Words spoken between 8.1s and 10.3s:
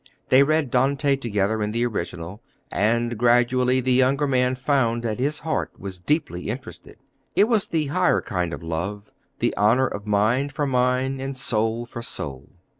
kind of love, the honor of